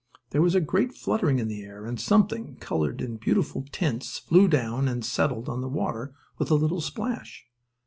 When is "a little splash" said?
6.49-7.45